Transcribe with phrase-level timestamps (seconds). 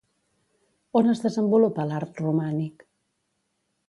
[1.01, 2.85] On es desenvolupa l'art romànic?